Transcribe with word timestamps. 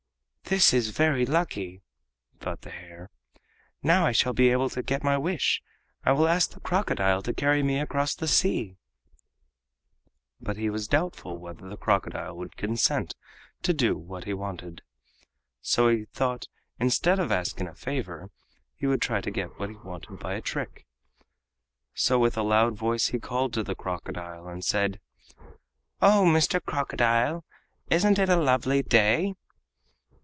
"This 0.45 0.73
is 0.73 0.89
very 0.89 1.25
lucky!" 1.25 1.81
thought 2.41 2.63
the 2.63 2.71
hare. 2.71 3.09
"Now 3.81 4.05
I 4.05 4.11
shall 4.11 4.33
be 4.33 4.49
able 4.49 4.69
to 4.71 4.83
get 4.83 5.01
my 5.01 5.17
wish. 5.17 5.63
I 6.03 6.11
will 6.11 6.27
ask 6.27 6.51
the 6.51 6.59
crocodile 6.59 7.21
to 7.21 7.33
carry 7.33 7.63
me 7.63 7.79
across 7.79 8.13
the 8.15 8.27
sea!" 8.27 8.75
But 10.41 10.57
he 10.57 10.69
was 10.69 10.89
doubtful 10.89 11.37
whether 11.37 11.69
the 11.69 11.77
crocodile 11.77 12.35
would 12.35 12.57
consent 12.57 13.15
to 13.61 13.71
do 13.73 13.97
what 13.97 14.27
wanted. 14.27 14.81
So 15.61 15.87
he 15.87 16.03
thought 16.03 16.49
instead 16.81 17.17
of 17.17 17.31
asking 17.31 17.69
a 17.69 17.73
favor 17.73 18.29
he 18.75 18.85
would 18.87 19.01
try 19.01 19.21
to 19.21 19.31
get 19.31 19.57
what 19.57 19.69
he 19.69 19.77
wanted 19.77 20.19
by 20.19 20.33
a 20.33 20.41
trick. 20.41 20.85
So 21.93 22.19
with 22.19 22.35
a 22.35 22.43
loud 22.43 22.75
voice 22.75 23.07
he 23.07 23.19
called 23.19 23.53
to 23.53 23.63
the 23.63 23.73
crocodile, 23.73 24.49
and 24.49 24.65
said: 24.65 24.99
"Oh, 26.01 26.25
Mr. 26.25 26.61
Crocodile, 26.61 27.45
isn't 27.89 28.19
it 28.19 28.27
a 28.27 28.35
lovely 28.35 28.83
day?" 28.83 29.35